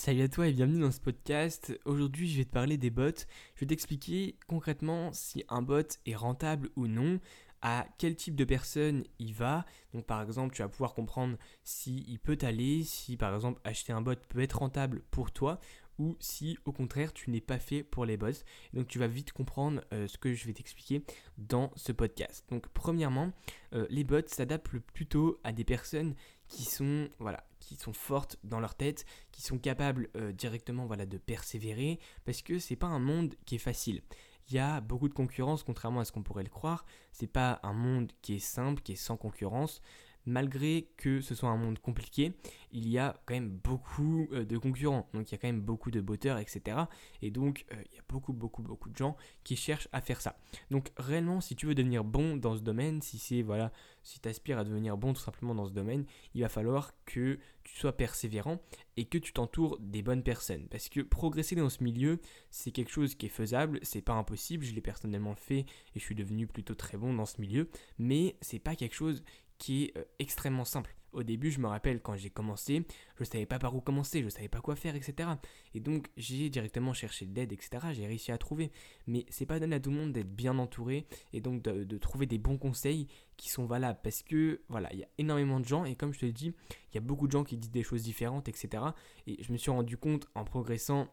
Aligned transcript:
Salut 0.00 0.22
à 0.22 0.28
toi 0.28 0.48
et 0.48 0.54
bienvenue 0.54 0.80
dans 0.80 0.92
ce 0.92 0.98
podcast. 0.98 1.78
Aujourd'hui, 1.84 2.26
je 2.26 2.38
vais 2.38 2.46
te 2.46 2.50
parler 2.50 2.78
des 2.78 2.88
bots. 2.88 3.10
Je 3.54 3.60
vais 3.60 3.66
t'expliquer 3.66 4.38
concrètement 4.46 5.12
si 5.12 5.44
un 5.50 5.60
bot 5.60 5.86
est 6.06 6.14
rentable 6.14 6.70
ou 6.74 6.86
non, 6.86 7.20
à 7.60 7.86
quel 7.98 8.16
type 8.16 8.34
de 8.34 8.44
personne 8.44 9.04
il 9.18 9.34
va. 9.34 9.66
Donc 9.92 10.06
par 10.06 10.22
exemple, 10.22 10.54
tu 10.54 10.62
vas 10.62 10.70
pouvoir 10.70 10.94
comprendre 10.94 11.36
si 11.64 12.02
il 12.08 12.18
peut 12.18 12.36
t'aller, 12.36 12.82
si 12.82 13.18
par 13.18 13.34
exemple 13.34 13.60
acheter 13.62 13.92
un 13.92 14.00
bot 14.00 14.14
peut 14.30 14.40
être 14.40 14.60
rentable 14.60 15.02
pour 15.10 15.32
toi 15.32 15.60
ou 15.98 16.16
si 16.18 16.56
au 16.64 16.72
contraire 16.72 17.12
tu 17.12 17.28
n'es 17.28 17.42
pas 17.42 17.58
fait 17.58 17.82
pour 17.82 18.06
les 18.06 18.16
bots. 18.16 18.28
Donc 18.72 18.88
tu 18.88 18.98
vas 18.98 19.06
vite 19.06 19.32
comprendre 19.32 19.82
euh, 19.92 20.08
ce 20.08 20.16
que 20.16 20.32
je 20.32 20.46
vais 20.46 20.54
t'expliquer 20.54 21.04
dans 21.36 21.72
ce 21.76 21.92
podcast. 21.92 22.46
Donc 22.48 22.68
premièrement, 22.68 23.32
euh, 23.74 23.86
les 23.90 24.04
bots 24.04 24.26
s'adaptent 24.26 24.78
plutôt 24.94 25.38
à 25.44 25.52
des 25.52 25.64
personnes 25.64 26.14
qui 26.50 26.64
sont 26.64 27.08
voilà 27.18 27.44
qui 27.60 27.76
sont 27.76 27.92
fortes 27.92 28.36
dans 28.42 28.60
leur 28.60 28.74
tête, 28.74 29.04
qui 29.32 29.42
sont 29.42 29.58
capables 29.58 30.08
euh, 30.16 30.32
directement 30.32 30.86
voilà 30.86 31.06
de 31.06 31.16
persévérer 31.16 31.98
parce 32.26 32.42
que 32.42 32.58
c'est 32.58 32.76
pas 32.76 32.88
un 32.88 32.98
monde 32.98 33.34
qui 33.46 33.54
est 33.54 33.58
facile. 33.58 34.02
Il 34.48 34.56
y 34.56 34.58
a 34.58 34.80
beaucoup 34.80 35.08
de 35.08 35.14
concurrence 35.14 35.62
contrairement 35.62 36.00
à 36.00 36.04
ce 36.04 36.12
qu'on 36.12 36.22
pourrait 36.22 36.42
le 36.42 36.50
croire. 36.50 36.84
C'est 37.12 37.28
pas 37.28 37.60
un 37.62 37.72
monde 37.72 38.12
qui 38.20 38.34
est 38.34 38.40
simple, 38.40 38.82
qui 38.82 38.92
est 38.92 38.96
sans 38.96 39.16
concurrence 39.16 39.80
malgré 40.30 40.88
que 40.96 41.20
ce 41.20 41.34
soit 41.34 41.48
un 41.48 41.56
monde 41.56 41.78
compliqué, 41.78 42.32
il 42.72 42.88
y 42.88 42.98
a 42.98 43.20
quand 43.26 43.34
même 43.34 43.50
beaucoup 43.50 44.28
euh, 44.32 44.44
de 44.44 44.56
concurrents. 44.56 45.08
Donc 45.12 45.28
il 45.28 45.32
y 45.32 45.34
a 45.34 45.38
quand 45.38 45.48
même 45.48 45.60
beaucoup 45.60 45.90
de 45.90 46.00
botteurs, 46.00 46.38
etc. 46.38 46.78
Et 47.20 47.30
donc 47.30 47.66
euh, 47.72 47.76
il 47.90 47.96
y 47.96 47.98
a 47.98 48.02
beaucoup, 48.08 48.32
beaucoup, 48.32 48.62
beaucoup 48.62 48.88
de 48.88 48.96
gens 48.96 49.16
qui 49.44 49.56
cherchent 49.56 49.88
à 49.92 50.00
faire 50.00 50.20
ça. 50.20 50.38
Donc 50.70 50.92
réellement, 50.96 51.40
si 51.40 51.56
tu 51.56 51.66
veux 51.66 51.74
devenir 51.74 52.04
bon 52.04 52.36
dans 52.36 52.56
ce 52.56 52.62
domaine, 52.62 53.02
si 53.02 53.18
c'est 53.18 53.42
voilà, 53.42 53.72
si 54.02 54.20
tu 54.20 54.28
aspires 54.28 54.58
à 54.58 54.64
devenir 54.64 54.96
bon 54.96 55.12
tout 55.12 55.20
simplement 55.20 55.54
dans 55.54 55.66
ce 55.66 55.72
domaine, 55.72 56.06
il 56.34 56.42
va 56.42 56.48
falloir 56.48 56.92
que 57.04 57.38
tu 57.64 57.76
sois 57.76 57.96
persévérant 57.96 58.60
et 58.96 59.04
que 59.04 59.18
tu 59.18 59.32
t'entoures 59.32 59.78
des 59.80 60.02
bonnes 60.02 60.22
personnes. 60.22 60.66
Parce 60.68 60.88
que 60.88 61.00
progresser 61.00 61.56
dans 61.56 61.68
ce 61.68 61.82
milieu, 61.82 62.20
c'est 62.50 62.70
quelque 62.70 62.90
chose 62.90 63.14
qui 63.14 63.26
est 63.26 63.30
faisable, 63.30 63.80
c'est 63.82 64.00
pas 64.00 64.14
impossible. 64.14 64.64
Je 64.64 64.74
l'ai 64.74 64.80
personnellement 64.80 65.34
fait 65.34 65.60
et 65.60 65.66
je 65.96 66.00
suis 66.00 66.14
devenu 66.14 66.46
plutôt 66.46 66.74
très 66.74 66.96
bon 66.96 67.12
dans 67.14 67.26
ce 67.26 67.40
milieu, 67.40 67.68
mais 67.98 68.36
c'est 68.40 68.58
pas 68.58 68.76
quelque 68.76 68.94
chose 68.94 69.22
qui 69.60 69.84
est 69.84 69.96
euh, 69.96 70.04
extrêmement 70.18 70.64
simple. 70.64 70.96
Au 71.12 71.22
début, 71.22 71.50
je 71.50 71.58
me 71.58 71.66
rappelle 71.66 72.00
quand 72.00 72.16
j'ai 72.16 72.30
commencé, 72.30 72.86
je 73.16 73.22
ne 73.22 73.24
savais 73.24 73.46
pas 73.46 73.58
par 73.58 73.74
où 73.74 73.80
commencer, 73.80 74.20
je 74.20 74.26
ne 74.26 74.30
savais 74.30 74.48
pas 74.48 74.60
quoi 74.60 74.76
faire, 74.76 74.94
etc. 74.94 75.28
Et 75.74 75.80
donc, 75.80 76.08
j'ai 76.16 76.48
directement 76.50 76.92
cherché 76.92 77.26
de 77.26 77.34
l'aide, 77.34 77.52
etc. 77.52 77.88
J'ai 77.92 78.06
réussi 78.06 78.30
à 78.30 78.38
trouver. 78.38 78.70
Mais 79.08 79.26
c'est 79.28 79.44
pas 79.44 79.58
donné 79.58 79.76
à 79.76 79.80
tout 79.80 79.90
le 79.90 79.96
monde 79.96 80.12
d'être 80.12 80.34
bien 80.34 80.56
entouré 80.58 81.06
et 81.32 81.40
donc 81.40 81.62
de, 81.62 81.98
trouver 81.98 82.26
des 82.26 82.38
bons 82.38 82.58
conseils 82.58 83.08
qui 83.36 83.50
sont 83.50 83.66
valables. 83.66 83.98
Parce 84.04 84.22
que, 84.22 84.62
voilà, 84.68 84.88
il 84.92 85.00
y 85.00 85.02
a 85.02 85.08
énormément 85.18 85.58
de 85.58 85.64
gens 85.64 85.84
et 85.84 85.96
comme 85.96 86.14
je 86.14 86.20
te 86.20 86.26
le 86.26 86.32
dis, 86.32 86.54
il 86.92 86.94
y 86.94 86.98
a 86.98 87.02
beaucoup 87.02 87.26
de 87.26 87.32
gens 87.32 87.42
qui 87.42 87.56
disent 87.56 87.72
des 87.72 87.82
choses 87.82 88.04
différentes, 88.04 88.48
etc. 88.48 88.84
Et 89.26 89.42
je 89.42 89.52
me 89.52 89.58
suis 89.58 89.72
rendu 89.72 89.96
compte 89.96 90.28
en 90.36 90.44
progressant 90.44 91.08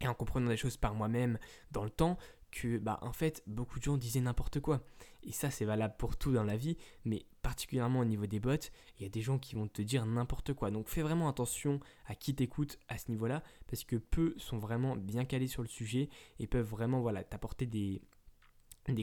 et 0.00 0.08
en 0.08 0.14
comprenant 0.14 0.48
des 0.48 0.56
choses 0.56 0.76
par 0.76 0.94
moi-même 0.94 1.38
dans 1.70 1.84
le 1.84 1.90
temps 1.90 2.18
que 2.50 2.78
bah 2.78 2.98
en 3.02 3.12
fait 3.12 3.42
beaucoup 3.46 3.78
de 3.78 3.84
gens 3.84 3.96
disaient 3.96 4.20
n'importe 4.20 4.60
quoi. 4.60 4.84
Et 5.22 5.32
ça 5.32 5.50
c'est 5.50 5.64
valable 5.64 5.94
pour 5.98 6.16
tout 6.16 6.32
dans 6.32 6.44
la 6.44 6.56
vie 6.56 6.76
mais 7.04 7.26
particulièrement 7.42 8.00
au 8.00 8.04
niveau 8.04 8.26
des 8.26 8.40
bots 8.40 8.50
il 8.98 9.02
y 9.02 9.06
a 9.06 9.08
des 9.08 9.22
gens 9.22 9.38
qui 9.38 9.54
vont 9.54 9.68
te 9.68 9.82
dire 9.82 10.06
n'importe 10.06 10.54
quoi. 10.54 10.70
Donc 10.70 10.88
fais 10.88 11.02
vraiment 11.02 11.28
attention 11.28 11.80
à 12.06 12.14
qui 12.14 12.34
t'écoute 12.34 12.78
à 12.88 12.98
ce 12.98 13.10
niveau 13.10 13.26
là 13.26 13.42
parce 13.66 13.84
que 13.84 13.96
peu 13.96 14.34
sont 14.38 14.58
vraiment 14.58 14.96
bien 14.96 15.24
calés 15.24 15.48
sur 15.48 15.62
le 15.62 15.68
sujet 15.68 16.08
et 16.38 16.46
peuvent 16.46 16.68
vraiment 16.68 17.00
voilà 17.00 17.24
t'apporter 17.24 17.66
des 17.66 18.02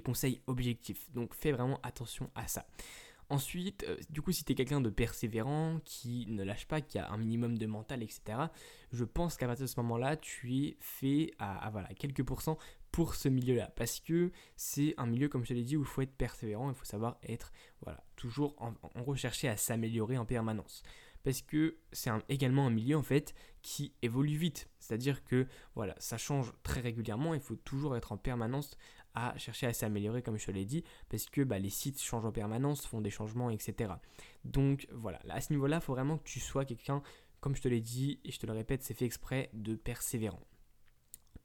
conseils 0.04 0.42
objectifs. 0.48 1.12
Donc 1.14 1.34
fais 1.34 1.52
vraiment 1.52 1.80
attention 1.84 2.30
à 2.36 2.48
ça. 2.48 2.66
Ensuite, 3.30 3.84
euh, 3.84 3.98
du 4.10 4.22
coup, 4.22 4.32
si 4.32 4.46
tu 4.46 4.56
quelqu'un 4.56 4.80
de 4.80 4.90
persévérant, 4.90 5.82
qui 5.84 6.26
ne 6.30 6.44
lâche 6.44 6.66
pas, 6.66 6.80
qui 6.80 6.98
a 6.98 7.12
un 7.12 7.18
minimum 7.18 7.58
de 7.58 7.66
mental, 7.66 8.02
etc., 8.02 8.22
je 8.94 9.04
pense 9.04 9.36
qu'à 9.36 9.48
partir 9.48 9.66
de 9.66 9.70
ce 9.70 9.80
moment-là, 9.82 10.16
tu 10.16 10.56
es 10.56 10.78
fait 10.80 11.32
à, 11.38 11.70
voilà, 11.72 11.90
quelques 11.90 12.24
pourcents 12.24 12.58
pour 12.98 13.14
ce 13.14 13.30
milieu-là. 13.30 13.72
Parce 13.76 14.00
que 14.00 14.32
c'est 14.56 14.96
un 14.98 15.06
milieu, 15.06 15.30
comme 15.30 15.44
je 15.44 15.50
te 15.50 15.54
l'ai 15.54 15.64
dit, 15.64 15.78
où 15.78 15.82
il 15.82 15.86
faut 15.86 16.02
être 16.02 16.18
persévérant, 16.18 16.70
il 16.70 16.76
faut 16.76 16.84
savoir 16.84 17.20
être 17.22 17.52
voilà, 17.82 18.04
toujours 18.16 18.56
en, 18.58 18.74
rechercher 19.04 19.48
à 19.50 19.56
s'améliorer 19.56 20.18
en 20.18 20.26
permanence. 20.26 20.82
Parce 21.24 21.44
que 21.44 21.78
c'est 21.92 22.10
également 22.28 22.66
un 22.66 22.72
milieu 22.72 22.98
en 22.98 23.04
fait 23.04 23.36
qui 23.62 23.94
évolue 24.02 24.36
vite. 24.36 24.68
C'est-à-dire 24.80 25.24
que 25.26 25.46
voilà, 25.76 25.94
ça 26.00 26.18
change 26.18 26.54
très 26.64 26.82
régulièrement, 26.82 27.36
il 27.36 27.40
faut 27.40 27.56
toujours 27.56 27.96
être 27.96 28.14
en 28.14 28.18
permanence 28.18 28.76
à 29.14 29.38
chercher 29.38 29.68
à 29.68 29.74
s'améliorer 29.74 30.24
comme 30.24 30.40
je 30.40 30.48
te 30.48 30.52
l'ai 30.52 30.66
dit, 30.66 30.84
parce 31.08 31.28
que 31.28 31.42
bah, 31.42 31.60
les 31.60 31.70
sites 31.70 32.02
changent 32.02 32.26
en 32.26 32.32
permanence, 32.32 32.88
font 32.88 33.00
des 33.02 33.12
changements, 33.12 33.52
etc. 33.52 33.94
Donc 34.44 34.88
voilà, 34.92 35.20
à 35.30 35.40
ce 35.40 35.54
niveau-là, 35.54 35.82
faut 35.82 35.94
vraiment 35.94 36.18
que 36.18 36.28
tu 36.28 36.40
sois 36.40 36.66
quelqu'un, 36.66 37.04
comme 37.42 37.56
je 37.56 37.62
te 37.62 37.68
l'ai 37.68 37.82
dit, 37.82 38.20
et 38.26 38.32
je 38.32 38.40
te 38.40 38.48
le 38.48 38.54
répète, 38.54 38.82
c'est 38.82 38.96
fait 38.96 39.06
exprès, 39.06 39.52
de 39.54 39.76
persévérant. 39.76 40.42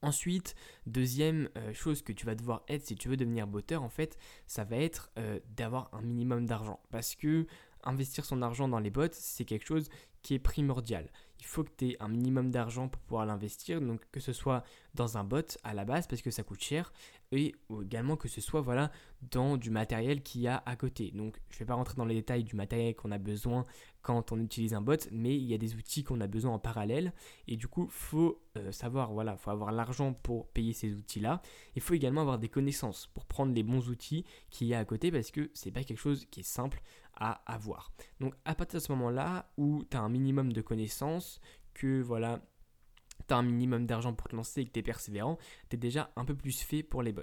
Ensuite, 0.02 0.56
deuxième 0.86 1.48
euh, 1.56 1.72
chose 1.72 2.02
que 2.02 2.12
tu 2.12 2.26
vas 2.26 2.34
devoir 2.34 2.64
être 2.68 2.84
si 2.84 2.96
tu 2.96 3.08
veux 3.08 3.16
devenir 3.16 3.46
botteur, 3.46 3.82
en 3.82 3.88
fait, 3.88 4.18
ça 4.46 4.64
va 4.64 4.76
être 4.76 5.10
euh, 5.16 5.38
d'avoir 5.56 5.90
un 5.94 6.02
minimum 6.02 6.44
d'argent. 6.44 6.80
Parce 6.90 7.14
que 7.14 7.46
investir 7.84 8.24
son 8.24 8.42
argent 8.42 8.68
dans 8.68 8.80
les 8.80 8.90
bots, 8.90 9.06
c'est 9.12 9.44
quelque 9.44 9.66
chose 9.66 9.88
qui 10.22 10.34
est 10.34 10.38
primordial. 10.38 11.08
Il 11.42 11.46
faut 11.46 11.64
que 11.64 11.72
tu 11.76 11.88
aies 11.88 11.96
un 11.98 12.06
minimum 12.06 12.52
d'argent 12.52 12.86
pour 12.86 13.02
pouvoir 13.02 13.26
l'investir, 13.26 13.80
donc 13.80 14.00
que 14.12 14.20
ce 14.20 14.32
soit 14.32 14.62
dans 14.94 15.18
un 15.18 15.24
bot 15.24 15.58
à 15.64 15.74
la 15.74 15.84
base 15.84 16.06
parce 16.06 16.22
que 16.22 16.30
ça 16.30 16.44
coûte 16.44 16.62
cher, 16.62 16.92
et 17.32 17.56
également 17.82 18.16
que 18.16 18.28
ce 18.28 18.40
soit 18.40 18.60
voilà 18.60 18.92
dans 19.32 19.56
du 19.56 19.70
matériel 19.70 20.22
qu'il 20.22 20.42
y 20.42 20.46
a 20.46 20.62
à 20.66 20.76
côté. 20.76 21.10
Donc 21.10 21.40
je 21.50 21.56
ne 21.56 21.58
vais 21.58 21.64
pas 21.64 21.74
rentrer 21.74 21.96
dans 21.96 22.04
les 22.04 22.14
détails 22.14 22.44
du 22.44 22.54
matériel 22.54 22.94
qu'on 22.94 23.10
a 23.10 23.18
besoin 23.18 23.66
quand 24.02 24.30
on 24.30 24.38
utilise 24.38 24.72
un 24.72 24.82
bot, 24.82 25.08
mais 25.10 25.36
il 25.36 25.42
y 25.42 25.52
a 25.52 25.58
des 25.58 25.74
outils 25.74 26.04
qu'on 26.04 26.20
a 26.20 26.28
besoin 26.28 26.52
en 26.52 26.58
parallèle, 26.60 27.12
et 27.48 27.56
du 27.56 27.66
coup 27.66 27.88
faut 27.90 28.40
euh, 28.56 28.70
savoir 28.70 29.12
voilà, 29.12 29.36
faut 29.36 29.50
avoir 29.50 29.72
l'argent 29.72 30.12
pour 30.12 30.46
payer 30.46 30.72
ces 30.72 30.94
outils-là. 30.94 31.42
Il 31.74 31.82
faut 31.82 31.94
également 31.94 32.20
avoir 32.20 32.38
des 32.38 32.48
connaissances 32.48 33.08
pour 33.14 33.26
prendre 33.26 33.52
les 33.52 33.64
bons 33.64 33.88
outils 33.88 34.24
qu'il 34.48 34.68
y 34.68 34.74
a 34.74 34.78
à 34.78 34.84
côté 34.84 35.10
parce 35.10 35.32
que 35.32 35.50
c'est 35.54 35.72
pas 35.72 35.82
quelque 35.82 35.98
chose 35.98 36.24
qui 36.30 36.40
est 36.40 36.44
simple 36.44 36.80
à 37.14 37.42
avoir. 37.52 37.92
Donc 38.20 38.34
à 38.44 38.54
partir 38.54 38.80
de 38.80 38.84
ce 38.84 38.92
moment-là 38.92 39.50
où 39.56 39.84
tu 39.90 39.96
as 39.96 40.00
un 40.00 40.08
minimum 40.08 40.52
de 40.52 40.60
connaissances, 40.60 41.40
que 41.74 42.00
voilà, 42.00 42.40
tu 43.28 43.34
un 43.34 43.42
minimum 43.42 43.86
d'argent 43.86 44.12
pour 44.14 44.28
te 44.28 44.36
lancer 44.36 44.60
et 44.60 44.66
que 44.66 44.72
tu 44.72 44.80
es 44.80 44.82
persévérant, 44.82 45.38
tu 45.68 45.76
es 45.76 45.78
déjà 45.78 46.10
un 46.16 46.24
peu 46.24 46.34
plus 46.34 46.60
fait 46.62 46.82
pour 46.82 47.02
les 47.02 47.12
bots. 47.12 47.22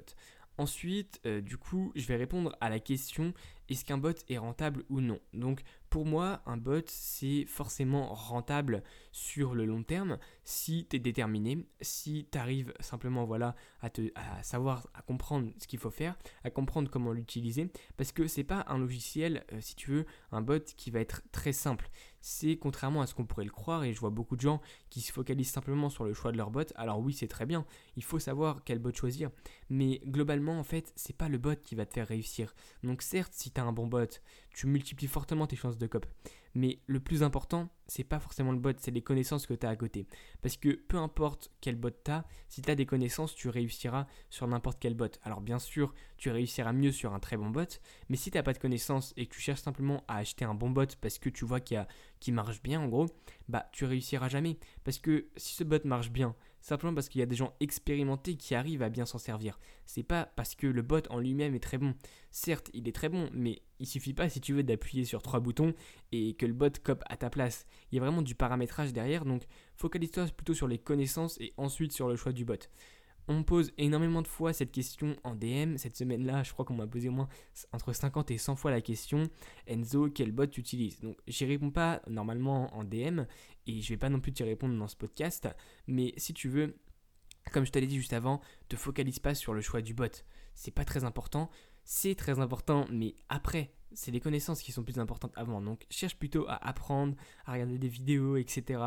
Ensuite, 0.57 1.21
euh, 1.25 1.39
du 1.39 1.57
coup, 1.57 1.91
je 1.95 2.05
vais 2.07 2.17
répondre 2.17 2.55
à 2.59 2.69
la 2.69 2.79
question 2.79 3.33
est-ce 3.69 3.85
qu'un 3.85 3.97
bot 3.97 4.13
est 4.27 4.37
rentable 4.37 4.83
ou 4.89 4.99
non? 4.99 5.19
Donc, 5.33 5.61
pour 5.89 6.05
moi, 6.05 6.41
un 6.45 6.57
bot, 6.57 6.83
c'est 6.87 7.45
forcément 7.45 8.13
rentable 8.13 8.83
sur 9.11 9.55
le 9.55 9.65
long 9.65 9.83
terme 9.83 10.17
si 10.43 10.87
tu 10.89 10.95
es 10.95 10.99
déterminé, 10.99 11.65
si 11.81 12.27
tu 12.31 12.37
arrives 12.37 12.73
simplement 12.79 13.25
voilà, 13.25 13.55
à, 13.81 13.89
savoir, 14.43 14.87
à 14.93 15.01
comprendre 15.01 15.51
ce 15.57 15.67
qu'il 15.67 15.79
faut 15.79 15.89
faire, 15.89 16.17
à 16.43 16.49
comprendre 16.49 16.89
comment 16.89 17.11
l'utiliser, 17.11 17.71
parce 17.97 18.11
que 18.11 18.27
c'est 18.27 18.43
pas 18.43 18.65
un 18.67 18.77
logiciel, 18.77 19.45
euh, 19.53 19.59
si 19.61 19.75
tu 19.75 19.91
veux, 19.91 20.05
un 20.31 20.41
bot 20.41 20.63
qui 20.77 20.91
va 20.91 20.99
être 20.99 21.21
très 21.31 21.53
simple. 21.53 21.89
C'est 22.21 22.57
contrairement 22.57 23.01
à 23.01 23.07
ce 23.07 23.13
qu'on 23.13 23.25
pourrait 23.25 23.45
le 23.45 23.51
croire, 23.51 23.83
et 23.83 23.93
je 23.93 23.99
vois 23.99 24.09
beaucoup 24.09 24.35
de 24.35 24.41
gens 24.41 24.61
qui 24.89 25.01
se 25.01 25.11
focalisent 25.11 25.51
simplement 25.51 25.89
sur 25.89 26.03
le 26.03 26.13
choix 26.13 26.31
de 26.31 26.37
leur 26.37 26.51
bot. 26.51 26.65
Alors 26.75 26.99
oui, 26.99 27.13
c'est 27.13 27.27
très 27.27 27.45
bien, 27.45 27.65
il 27.95 28.03
faut 28.03 28.19
savoir 28.19 28.63
quel 28.63 28.79
bot 28.79 28.93
choisir, 28.93 29.31
mais 29.69 30.01
globalement, 30.05 30.59
en 30.59 30.63
fait, 30.63 30.91
c'est 30.95 31.15
pas 31.15 31.29
le 31.29 31.37
bot 31.37 31.55
qui 31.63 31.75
va 31.75 31.85
te 31.85 31.93
faire 31.93 32.07
réussir. 32.07 32.53
Donc 32.83 33.01
certes, 33.01 33.33
si 33.35 33.51
tu 33.51 33.61
as 33.61 33.63
un 33.63 33.71
bon 33.71 33.87
bot, 33.87 34.19
tu 34.53 34.67
multiplies 34.67 35.07
fortement 35.07 35.47
tes 35.47 35.55
chances 35.55 35.77
de 35.77 35.87
cop. 35.87 36.05
Mais 36.55 36.79
le 36.87 36.99
plus 36.99 37.21
important, 37.21 37.69
c'est 37.87 38.03
pas 38.03 38.19
forcément 38.19 38.51
le 38.51 38.57
bot, 38.57 38.73
c'est 38.77 38.91
les 38.91 39.01
connaissances 39.01 39.45
que 39.45 39.53
tu 39.53 39.65
as 39.65 39.69
à 39.69 39.75
côté. 39.75 40.07
Parce 40.41 40.57
que 40.57 40.69
peu 40.69 40.97
importe 40.97 41.51
quel 41.61 41.75
bot 41.75 41.91
tu 41.91 42.11
as, 42.11 42.25
si 42.47 42.61
tu 42.61 42.71
as 42.71 42.75
des 42.75 42.85
connaissances, 42.85 43.35
tu 43.35 43.49
réussiras 43.49 44.07
sur 44.29 44.47
n'importe 44.47 44.79
quel 44.79 44.95
bot. 44.95 45.11
Alors 45.23 45.41
bien 45.41 45.59
sûr, 45.59 45.93
tu 46.17 46.31
réussiras 46.31 46.73
mieux 46.73 46.91
sur 46.91 47.13
un 47.13 47.19
très 47.19 47.37
bon 47.37 47.49
bot, 47.49 47.79
mais 48.09 48.17
si 48.17 48.31
tu 48.31 48.41
pas 48.41 48.53
de 48.53 48.57
connaissances 48.57 49.13
et 49.15 49.27
que 49.27 49.35
tu 49.35 49.41
cherches 49.41 49.61
simplement 49.61 50.03
à 50.07 50.17
acheter 50.17 50.45
un 50.45 50.55
bon 50.55 50.71
bot 50.71 50.87
parce 51.01 51.19
que 51.19 51.29
tu 51.29 51.45
vois 51.45 51.59
qu'il 51.59 51.85
qui 52.19 52.31
marche 52.31 52.61
bien 52.61 52.81
en 52.81 52.87
gros, 52.87 53.07
bah 53.47 53.69
tu 53.71 53.85
réussiras 53.85 54.29
jamais. 54.29 54.57
Parce 54.83 54.97
que 54.97 55.27
si 55.37 55.55
ce 55.55 55.63
bot 55.63 55.85
marche 55.85 56.09
bien, 56.09 56.35
simplement 56.61 56.93
parce 56.93 57.09
qu'il 57.09 57.19
y 57.19 57.23
a 57.23 57.27
des 57.27 57.35
gens 57.35 57.53
expérimentés 57.59 58.35
qui 58.35 58.55
arrivent 58.55 58.81
à 58.81 58.89
bien 58.89 59.05
s'en 59.05 59.17
servir. 59.17 59.59
C'est 59.85 60.03
pas 60.03 60.25
parce 60.35 60.55
que 60.55 60.67
le 60.67 60.81
bot 60.81 61.01
en 61.09 61.19
lui-même 61.19 61.55
est 61.55 61.59
très 61.59 61.77
bon. 61.77 61.93
Certes, 62.31 62.69
il 62.73 62.87
est 62.87 62.95
très 62.95 63.09
bon, 63.09 63.29
mais 63.33 63.61
il 63.79 63.87
suffit 63.87 64.13
pas 64.13 64.29
si 64.29 64.41
tu 64.41 64.53
veux 64.53 64.63
d'appuyer 64.63 65.05
sur 65.05 65.21
trois 65.21 65.39
boutons 65.39 65.73
et 66.11 66.33
que 66.35 66.45
le 66.45 66.53
bot 66.53 66.71
cop 66.83 67.03
à 67.09 67.17
ta 67.17 67.29
place. 67.29 67.65
Il 67.91 67.95
y 67.95 67.99
a 67.99 68.01
vraiment 68.01 68.21
du 68.21 68.35
paramétrage 68.35 68.93
derrière, 68.93 69.25
donc 69.25 69.43
focalise-toi 69.75 70.25
plutôt 70.35 70.53
sur 70.53 70.67
les 70.67 70.77
connaissances 70.77 71.39
et 71.39 71.53
ensuite 71.57 71.91
sur 71.91 72.07
le 72.07 72.15
choix 72.15 72.33
du 72.33 72.45
bot. 72.45 72.67
On 73.31 73.43
pose 73.43 73.71
énormément 73.77 74.23
de 74.23 74.27
fois 74.27 74.53
cette 74.53 74.71
question 74.71 75.15
en 75.23 75.35
DM. 75.35 75.77
Cette 75.77 75.95
semaine-là, 75.95 76.41
je 76.41 76.51
crois 76.51 76.65
qu'on 76.65 76.73
m'a 76.73 76.87
posé 76.87 77.09
au 77.09 77.11
moins 77.11 77.29
entre 77.71 77.93
50 77.93 78.31
et 78.31 78.39
100 78.39 78.55
fois 78.55 78.71
la 78.71 78.81
question 78.81 79.29
Enzo, 79.67 80.09
quel 80.09 80.31
bot 80.31 80.47
tu 80.47 80.61
utilises? 80.61 80.99
Donc, 80.99 81.15
j'y 81.27 81.45
réponds 81.45 81.69
pas 81.69 82.01
normalement 82.07 82.75
en 82.75 82.83
DM 82.83 83.21
et 83.69 83.81
je 83.81 83.89
vais 83.89 83.97
pas 83.97 84.09
non 84.09 84.19
plus 84.19 84.33
te 84.33 84.43
répondre 84.43 84.77
dans 84.77 84.87
ce 84.87 84.95
podcast. 84.95 85.47
Mais 85.87 86.13
si 86.17 86.33
tu 86.33 86.49
veux, 86.49 86.75
comme 87.51 87.65
je 87.65 87.71
t'avais 87.71 87.87
dit 87.87 87.97
juste 87.97 88.13
avant, 88.13 88.41
te 88.67 88.75
focalise 88.75 89.19
pas 89.19 89.35
sur 89.35 89.53
le 89.53 89.61
choix 89.61 89.81
du 89.81 89.93
bot. 89.93 90.07
C'est 90.55 90.71
pas 90.71 90.85
très 90.85 91.03
important 91.03 91.49
c'est 91.91 92.13
très 92.13 92.39
important, 92.39 92.85
mais 92.91 93.15
après, 93.29 93.73
c'est 93.93 94.11
les 94.11 94.19
connaissances 94.19 94.61
qui 94.61 94.71
sont 94.71 94.83
plus 94.83 94.99
importantes 94.99 95.33
avant. 95.35 95.59
Donc 95.59 95.87
cherche 95.89 96.15
plutôt 96.15 96.47
à 96.47 96.67
apprendre, 96.67 97.15
à 97.47 97.53
regarder 97.53 97.79
des 97.79 97.87
vidéos, 97.87 98.37
etc., 98.37 98.79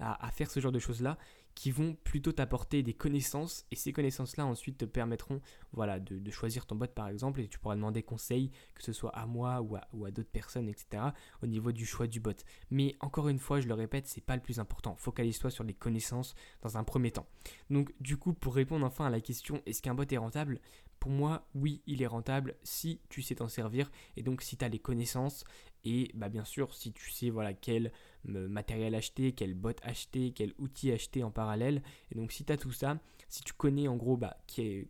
à, 0.00 0.30
faire 0.32 0.50
ce 0.50 0.58
genre 0.58 0.72
de 0.72 0.80
choses-là 0.80 1.18
qui 1.58 1.72
vont 1.72 1.96
plutôt 2.04 2.30
t'apporter 2.30 2.84
des 2.84 2.94
connaissances 2.94 3.66
et 3.72 3.74
ces 3.74 3.92
connaissances-là 3.92 4.46
ensuite 4.46 4.78
te 4.78 4.84
permettront 4.84 5.40
voilà, 5.72 5.98
de, 5.98 6.30
choisir 6.30 6.66
ton 6.66 6.76
bot 6.76 6.86
par 6.86 7.08
exemple 7.08 7.40
et 7.40 7.48
tu 7.48 7.58
pourras 7.58 7.74
demander 7.74 8.04
conseil 8.04 8.52
que 8.76 8.84
ce 8.84 8.92
soit 8.92 9.10
à 9.10 9.26
moi 9.26 9.60
ou 9.60 9.74
à, 9.74 9.88
ou 9.92 10.04
à 10.04 10.12
d'autres 10.12 10.30
personnes 10.30 10.68
etc 10.68 11.02
au 11.42 11.48
niveau 11.48 11.72
du 11.72 11.84
choix 11.84 12.06
du 12.06 12.20
bot. 12.20 12.30
Mais 12.70 12.94
encore 13.00 13.28
une 13.28 13.40
fois 13.40 13.60
je 13.60 13.66
le 13.66 13.74
répète 13.74 14.06
c'est 14.06 14.20
pas 14.20 14.36
le 14.36 14.40
plus 14.40 14.60
important. 14.60 14.94
Focalise-toi 14.94 15.50
sur 15.50 15.64
les 15.64 15.74
connaissances 15.74 16.36
dans 16.62 16.78
un 16.78 16.84
premier 16.84 17.10
temps. 17.10 17.26
Donc 17.70 17.92
du 18.00 18.16
coup 18.16 18.34
pour 18.34 18.54
répondre 18.54 18.86
enfin 18.86 19.06
à 19.06 19.10
la 19.10 19.20
question 19.20 19.60
est-ce 19.66 19.82
qu'un 19.82 19.94
bot 19.94 20.04
est 20.08 20.16
rentable? 20.16 20.60
Pour 21.00 21.12
moi, 21.12 21.46
oui, 21.54 21.80
il 21.86 22.02
est 22.02 22.08
rentable 22.08 22.56
si 22.64 23.00
tu 23.08 23.22
sais 23.22 23.36
t'en 23.36 23.48
servir 23.48 23.88
et 24.16 24.22
donc 24.24 24.42
si 24.42 24.56
tu 24.56 24.64
as 24.64 24.68
les 24.68 24.80
connaissances 24.80 25.44
et 25.84 26.10
bah, 26.14 26.28
bien 26.28 26.44
sûr 26.44 26.74
si 26.74 26.92
tu 26.92 27.10
sais 27.10 27.30
voilà 27.30 27.54
quel 27.54 27.92
euh, 28.28 28.48
matériel 28.48 28.94
acheter, 28.94 29.32
quel 29.32 29.54
bot 29.54 29.74
acheter, 29.82 30.32
quel 30.32 30.52
outil 30.58 30.92
acheter 30.92 31.22
en 31.22 31.30
parallèle. 31.30 31.82
Et 32.10 32.14
donc 32.14 32.32
si 32.32 32.44
tu 32.44 32.52
as 32.52 32.56
tout 32.56 32.72
ça, 32.72 32.98
si 33.28 33.42
tu 33.42 33.52
connais 33.52 33.88
en 33.88 33.96
gros 33.96 34.16
bah, 34.16 34.36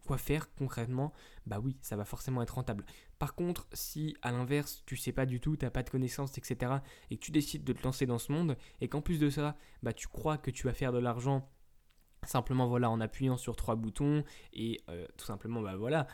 quoi 0.06 0.18
faire 0.18 0.52
concrètement, 0.54 1.12
bah 1.46 1.60
oui, 1.62 1.76
ça 1.80 1.96
va 1.96 2.04
forcément 2.04 2.42
être 2.42 2.54
rentable. 2.54 2.84
Par 3.18 3.34
contre, 3.34 3.66
si 3.72 4.16
à 4.22 4.30
l'inverse, 4.30 4.82
tu 4.86 4.96
sais 4.96 5.12
pas 5.12 5.26
du 5.26 5.40
tout, 5.40 5.56
tu 5.56 5.64
n'as 5.64 5.70
pas 5.70 5.82
de 5.82 5.90
connaissances, 5.90 6.38
etc., 6.38 6.76
et 7.10 7.16
que 7.16 7.24
tu 7.24 7.32
décides 7.32 7.64
de 7.64 7.72
te 7.72 7.82
lancer 7.82 8.06
dans 8.06 8.18
ce 8.18 8.30
monde, 8.30 8.56
et 8.80 8.88
qu'en 8.88 9.02
plus 9.02 9.18
de 9.18 9.28
ça, 9.28 9.56
bah, 9.82 9.92
tu 9.92 10.06
crois 10.06 10.38
que 10.38 10.50
tu 10.50 10.66
vas 10.66 10.74
faire 10.74 10.92
de 10.92 10.98
l'argent 10.98 11.48
Simplement 12.26 12.66
voilà 12.66 12.90
en 12.90 13.00
appuyant 13.00 13.36
sur 13.36 13.54
trois 13.54 13.76
boutons 13.76 14.24
et 14.52 14.80
euh, 14.88 15.06
tout 15.16 15.24
simplement 15.24 15.62
bah 15.62 15.76
voilà 15.76 16.08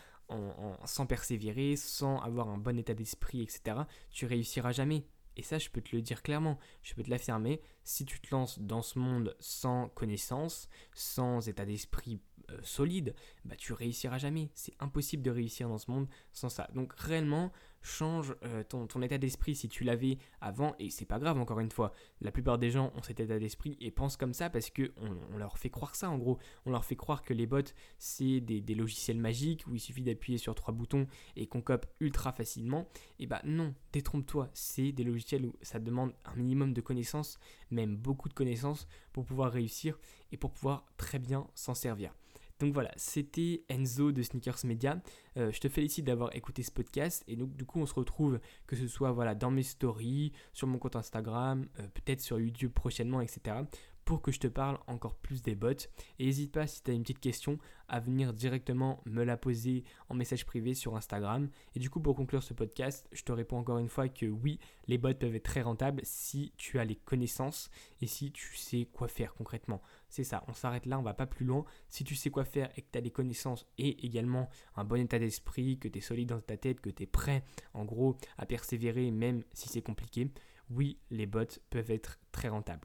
sans 0.85 1.06
persévérer, 1.06 1.76
sans 1.76 2.19
avoir 2.21 2.49
un 2.49 2.59
bon 2.59 2.79
état 2.79 2.94
d'esprit, 2.94 3.43
etc. 3.43 3.82
Tu 4.11 4.26
réussiras 4.26 4.73
jamais. 4.73 5.06
Et 5.37 5.43
ça, 5.43 5.59
je 5.59 5.69
peux 5.69 5.81
te 5.81 5.94
le 5.94 6.03
dire 6.03 6.23
clairement, 6.23 6.59
je 6.82 6.94
peux 6.94 7.03
te 7.03 7.11
l'affirmer. 7.11 7.61
Si 7.82 8.05
tu 8.05 8.21
te 8.21 8.29
lances 8.31 8.59
dans 8.61 8.82
ce 8.82 8.99
monde 8.99 9.37
sans 9.41 9.88
connaissance, 9.88 10.69
sans 10.94 11.49
état 11.49 11.65
d'esprit 11.65 12.21
euh, 12.50 12.59
solide, 12.62 13.15
bah 13.44 13.56
tu 13.56 13.73
réussiras 13.73 14.19
jamais. 14.19 14.50
C'est 14.55 14.75
impossible 14.81 15.23
de 15.23 15.31
réussir 15.31 15.69
dans 15.69 15.79
ce 15.79 15.91
monde 15.91 16.06
sans 16.32 16.49
ça. 16.49 16.69
Donc 16.75 16.93
réellement, 16.94 17.53
change 17.85 18.35
euh, 18.45 18.65
ton, 18.65 19.03
état 19.03 19.19
d'esprit 19.19 19.55
si 19.55 19.69
tu 19.69 19.85
l'avais 19.85 20.19
avant, 20.41 20.75
et 20.79 20.91
c'est 20.91 21.05
pas 21.05 21.19
grave 21.19 21.39
encore 21.39 21.61
une 21.61 21.71
fois. 21.71 21.93
La 22.21 22.33
plupart 22.33 22.59
des 22.59 22.71
gens 22.71 22.93
ont 22.97 23.03
cet 23.03 23.21
état 23.21 23.39
d'esprit 23.39 23.77
et 23.81 23.91
pensent 23.91 24.17
comme 24.17 24.33
ça 24.33 24.51
parce 24.51 24.71
que 24.71 24.93
on, 25.33 25.37
leur 25.37 25.59
fait 25.59 25.71
croire 25.71 25.95
ça 25.95 26.11
en 26.11 26.19
gros. 26.19 26.39
On 26.65 26.71
leur 26.71 26.85
fait 26.85 26.97
croire 26.97 27.23
que 27.23 27.35
les 27.35 27.47
bots 27.47 27.61
c'est 27.99 28.41
des, 28.41 28.75
logiciels 28.75 29.19
magiques 29.19 29.65
où 29.67 29.75
il 29.75 29.81
suffit 29.81 30.03
d'appuyer 30.03 30.39
sur 30.39 30.55
trois 30.55 30.75
boutons 30.75 31.07
et 31.37 31.47
qu'on 31.47 31.61
cope 31.61 31.87
ultra 32.01 32.33
facilement. 32.33 32.89
Et 33.19 33.27
bah 33.27 33.43
non, 33.45 33.75
détrompe-toi, 33.93 34.49
c'est 34.55 34.93
des 34.93 35.05
logiciels 35.05 35.47
où 35.47 35.53
ça 35.63 35.79
demande 35.79 36.15
un 36.25 36.35
minimum 36.35 36.73
de 36.73 36.81
connaissances, 36.81 37.39
même 37.71 37.97
beaucoup 37.97 38.29
de 38.29 38.35
connaissances 38.35 38.89
pour 39.13 39.25
pouvoir 39.27 39.53
réussir 39.53 39.99
et 40.33 40.37
pour 40.37 40.51
pouvoir 40.51 40.87
très 40.97 41.19
bien 41.19 41.47
s'en 41.55 41.75
servir. 41.75 42.15
Donc 42.61 42.73
voilà, 42.73 42.93
c'était 42.97 43.65
Enzo 43.69 44.12
de 44.12 44.23
Sneakers 44.23 44.65
Media. 44.65 45.03
Euh, 45.37 45.51
je 45.51 45.61
te 45.61 45.69
félicite 45.69 46.05
d'avoir 46.05 46.35
écouté 46.37 46.62
ce 46.62 46.71
podcast 46.71 47.25
et 47.27 47.37
donc 47.37 47.55
du 47.56 47.65
coup 47.65 47.81
on 47.81 47.87
se 47.87 47.95
retrouve 47.95 48.39
que 48.67 48.77
ce 48.77 48.87
soit 48.87 49.11
voilà 49.11 49.35
dans 49.35 49.51
mes 49.51 49.65
stories, 49.65 50.33
sur 50.53 50.69
mon 50.69 50.79
compte 50.79 50.97
Instagram, 50.97 51.67
euh, 51.81 51.89
peut-être 51.89 52.21
sur 52.21 52.39
YouTube 52.39 52.73
prochainement, 52.73 53.21
etc 53.21 53.65
pour 54.05 54.23
que 54.23 54.33
je 54.33 54.41
te 54.41 54.47
parle 54.47 54.79
encore 54.87 55.17
plus 55.17 55.43
des 55.43 55.55
bots. 55.55 55.71
Et 56.19 56.27
n'hésite 56.27 56.53
pas 56.53 56.67
si 56.67 56.83
tu 56.83 56.91
as 56.91 56.95
une 56.95 57.03
petite 57.03 57.21
question 57.21 57.59
à 57.89 58.01
venir 58.01 58.33
directement 58.33 59.03
me 59.05 59.25
la 59.25 59.37
poser 59.37 59.85
en 60.09 60.15
message 60.15 60.47
privé 60.47 60.75
sur 60.75 60.97
Instagram. 60.97 61.49
Et 61.75 61.79
du 61.79 61.91
coup, 61.91 62.01
pour 62.01 62.15
conclure 62.15 62.43
ce 62.43 62.55
podcast, 62.55 63.09
je 63.12 63.23
te 63.23 63.33
réponds 63.33 63.59
encore 63.59 63.79
une 63.79 63.89
fois 63.89 64.09
que 64.09 64.27
oui, 64.27 64.59
les 64.87 64.99
bots 64.99 65.15
peuvent 65.15 65.35
être 65.35 65.45
très 65.45 65.62
rentables 65.62 66.01
si 66.05 66.53
tu 66.56 66.79
as 66.79 66.85
les 66.85 66.97
connaissances 66.97 67.71
et 68.01 68.06
si 68.06 68.33
tu 68.33 68.56
sais 68.56 68.89
quoi 68.93 69.09
faire 69.09 69.35
concrètement. 69.35 69.83
C'est 70.09 70.25
ça, 70.25 70.45
on 70.49 70.55
s'arrête 70.55 70.87
là, 70.87 70.99
on 70.99 71.03
va 71.03 71.15
pas 71.15 71.27
plus 71.27 71.45
loin. 71.45 71.65
Si 71.89 72.05
tu 72.05 72.15
sais 72.15 72.31
quoi 72.31 72.45
faire 72.45 72.71
et 72.77 72.83
que 72.83 72.89
tu 72.93 72.99
as 72.99 73.03
les 73.03 73.11
connaissances 73.11 73.67
et 73.79 74.06
également 74.06 74.49
un 74.77 74.85
bon 74.85 75.01
état 75.01 75.19
d'esprit, 75.19 75.79
que 75.79 75.89
tu 75.89 75.99
es 75.99 76.03
solide 76.03 76.29
dans 76.29 76.41
ta 76.41 76.56
tête, 76.56 76.81
que 76.81 76.91
tu 76.91 77.05
es 77.05 77.06
prêt 77.06 77.45
en 77.73 77.85
gros 77.85 78.17
à 78.39 78.47
persévérer 78.47 79.11
même 79.11 79.43
si 79.53 79.69
c'est 79.69 79.83
compliqué, 79.83 80.31
oui, 80.71 80.99
les 81.11 81.27
bots 81.27 81.45
peuvent 81.71 81.91
être 81.91 82.19
très 82.33 82.49
rentables. 82.49 82.81